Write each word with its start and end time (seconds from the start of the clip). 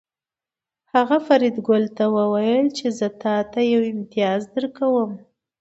هغه 0.93 1.17
فریدګل 1.27 1.83
ته 1.97 2.05
وویل 2.17 2.65
چې 2.77 2.87
زه 2.97 3.07
تاته 3.21 3.59
یو 3.73 3.81
امتیاز 3.93 4.41
درکوم 4.53 5.11